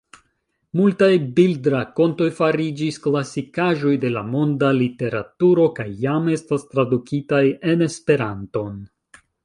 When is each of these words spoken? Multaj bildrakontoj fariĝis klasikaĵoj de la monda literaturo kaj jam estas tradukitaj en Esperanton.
Multaj 0.77 1.09
bildrakontoj 1.39 2.29
fariĝis 2.39 2.97
klasikaĵoj 3.05 3.93
de 4.07 4.13
la 4.17 4.25
monda 4.33 4.73
literaturo 4.81 5.69
kaj 5.79 5.89
jam 6.07 6.35
estas 6.41 6.69
tradukitaj 6.75 7.47
en 7.73 7.89
Esperanton. 7.93 8.87